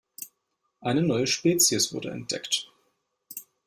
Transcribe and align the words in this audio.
Eine 0.79 1.03
neue 1.03 1.27
Spezies 1.27 1.93
wurde 1.93 2.09
entdeckt. 2.09 2.71